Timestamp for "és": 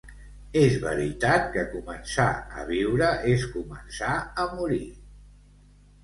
0.59-0.75, 3.33-3.43